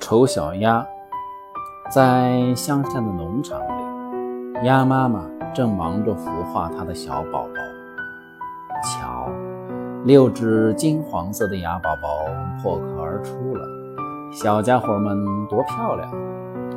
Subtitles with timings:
[0.00, 0.86] 丑小鸭
[1.90, 7.54] 在乡下的农场里，鸭妈妈正忙着孵化它的小宝宝。
[8.82, 9.28] 瞧，
[10.04, 12.26] 六只金黄色的鸭宝宝
[12.62, 13.66] 破壳而出了，
[14.32, 16.10] 小家伙们多漂亮！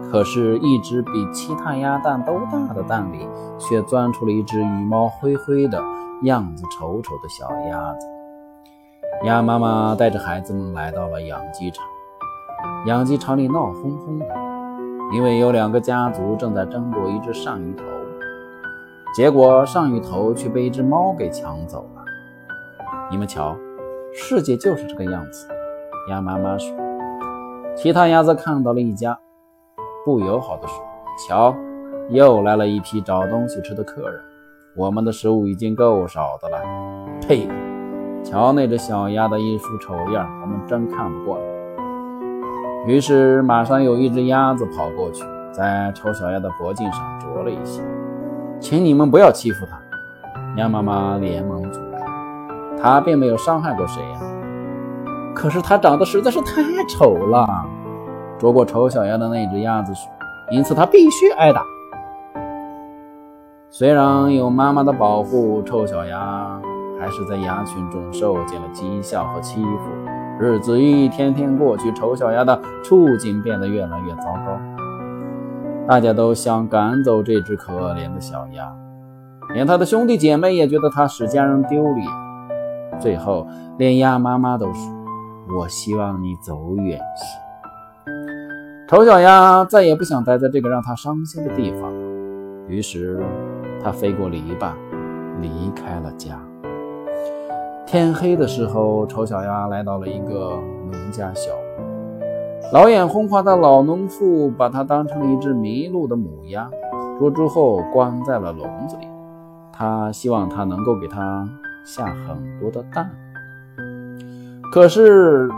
[0.10, 3.28] 可是，一只比其他鸭蛋都大的蛋里，
[3.60, 5.84] 却钻出了一只羽毛灰灰的、
[6.24, 8.08] 样子丑丑的小鸭子。
[9.24, 11.84] 鸭妈妈带着孩子们来到了养鸡场。
[12.86, 14.28] 养鸡场里闹哄哄的，
[15.14, 17.84] 因为有两个家族正在争夺一只上鱼头，
[19.16, 22.04] 结果上鱼头却被一只猫给抢走了。
[23.10, 23.58] 你们瞧，
[24.14, 25.48] 世界就是这个样子。
[26.10, 26.76] 鸭妈妈说。
[27.76, 29.18] 其他鸭子看到了一家，
[30.06, 30.84] 不友好的说
[31.28, 31.56] ：“瞧，
[32.10, 34.20] 又来了一批找东西吃的客人，
[34.76, 36.60] 我们的食物已经够少的了。”
[37.28, 37.48] 呸！
[38.30, 41.40] 瞧那只小鸭的一副丑样，我们真看不惯。
[42.86, 47.82] 于是，马上有一只鸭子跑过去，在丑小鸭的脖颈上啄了一下。
[48.60, 49.80] 请你们不要欺负它！
[50.58, 51.88] 鸭妈妈连忙阻止。
[52.82, 54.20] 它并没有伤害过谁呀。
[55.34, 57.48] 可是它长得实在是太丑了，
[58.38, 60.12] 啄过丑小鸭的那只鸭子说，
[60.52, 61.62] 因此它必须挨打。
[63.70, 66.60] 虽然有妈妈的保护，丑小鸭
[67.08, 69.80] 还是在鸭群中受尽了讥笑和欺负。
[70.38, 74.60] 日子一天天过去，丑小鸭的处境变得越来越糟糕。
[75.88, 78.70] 大家都想赶走这只可怜的小鸭，
[79.54, 82.06] 连他的兄弟姐妹也觉得它使家人丢脸。
[83.00, 83.48] 最后，
[83.78, 84.94] 连鸭妈妈都说
[85.58, 88.12] ：“我希望你走远些。”
[88.90, 91.90] 丑小鸭再也不想待在这个让它伤心的地方，
[92.68, 93.24] 于是
[93.82, 94.74] 它飞过篱笆，
[95.40, 96.38] 离开了家。
[97.88, 100.60] 天黑的时候，丑小鸭来到了一个
[100.92, 102.22] 农家小屋。
[102.74, 106.70] 老眼昏花的老农妇把它当成了一只迷路的母鸭，
[107.18, 109.08] 捉住后关在了笼子里。
[109.72, 111.48] 他希望它能够给它
[111.86, 113.10] 下很多的蛋。
[114.70, 115.50] 可是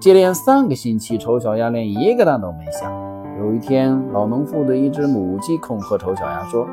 [0.00, 2.90] 接连三个星期，丑小鸭连一个蛋都没下。
[3.38, 6.66] 有一天，老农妇的一只母鸡恐吓丑小鸭说。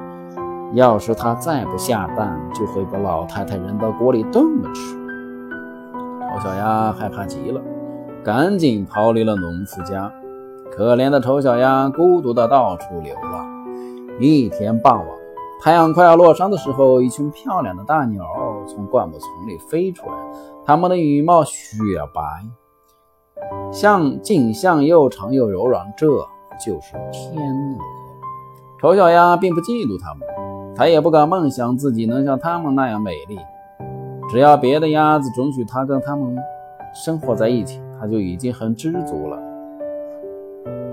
[0.73, 4.95] 要是它再不下蛋，就会把老太太扔到锅里炖了吃。
[6.33, 7.61] 丑小鸭害怕极了，
[8.23, 10.11] 赶紧逃离了农夫家。
[10.71, 13.47] 可怜的丑小鸭孤独的到处流浪。
[14.19, 15.07] 一天傍晚，
[15.61, 18.25] 太阳快要落山的时候，一群漂亮的大鸟
[18.67, 20.15] 从灌木丛里飞出来，
[20.65, 21.77] 它们的羽毛雪
[22.11, 22.21] 白，
[23.71, 26.07] 像颈项又长又柔软，这
[26.65, 27.77] 就是天鹅。
[28.81, 30.27] 丑小鸭并不嫉妒它们。
[30.75, 33.37] 他也不敢梦想自己能像他们那样美丽。
[34.31, 36.35] 只要别的鸭子准许他跟他们
[36.95, 39.37] 生活在一起，他就已经很知足了。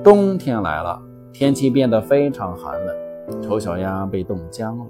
[0.05, 1.01] 冬天来了，
[1.33, 4.87] 天气变得非常寒冷，丑小鸭被冻僵了。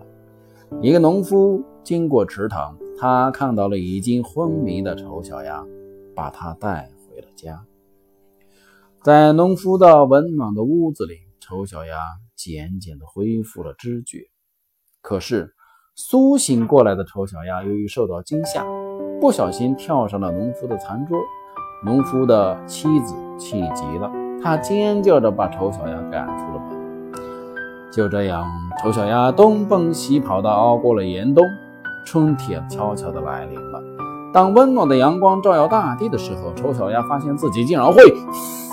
[0.80, 5.64] 一个农夫经过池塘，他看到了已经昏迷的丑小鸭，
[6.14, 7.64] 把它带回了家。
[9.02, 11.96] 在农夫的温暖的屋子里，丑小鸭
[12.36, 14.18] 渐渐地恢复了知觉。
[15.02, 15.54] 可是，
[15.94, 18.64] 苏醒过来的丑小鸭由于受到惊吓，
[19.20, 21.18] 不小心跳上了农夫的餐桌。
[21.82, 24.10] 农夫的妻子气极了，
[24.42, 27.12] 她尖叫着把丑小鸭赶出了门。
[27.90, 28.44] 就这样，
[28.82, 31.42] 丑小鸭东奔西跑地熬过了严冬，
[32.06, 33.82] 春天悄悄地来临了。
[34.32, 38.02] 当温暖的阳光照耀大地的时候，丑小鸭发现自己竟然会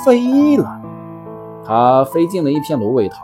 [0.06, 0.82] 飞了。
[1.66, 3.22] 它飞进了一片芦苇塘。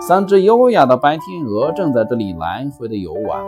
[0.00, 3.40] 三只优雅的白天鹅正在这里来回的游玩。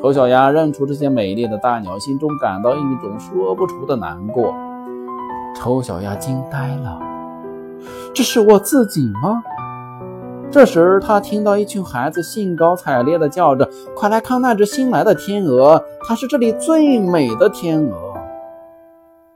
[0.00, 4.54] 丑小鸭认出这些美丽的大鸟，心中感到一种说不出的难过。
[5.54, 6.98] 丑小鸭惊呆了，
[8.14, 9.42] 这是我自己吗？
[10.50, 18.14] 这时，他听到一群孩子兴高采烈地叫着：“快来看那只新来的天鹅，它是这里最美的天鹅。”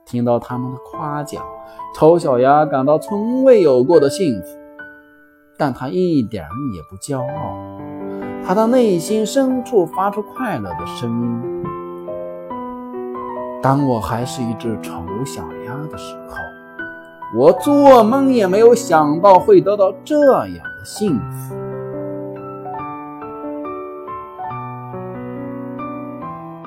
[0.06, 1.42] 听到他们的夸奖，
[1.94, 4.63] 丑小鸭感到从未有过的幸福。
[5.56, 7.56] 但他一点也不骄傲，
[8.46, 11.42] 他的内心深处发出快乐的声音。
[13.62, 14.92] 当我还是一只丑
[15.24, 16.36] 小鸭的时候，
[17.36, 20.18] 我做梦也没有想到会得到这
[20.48, 21.54] 样的幸福。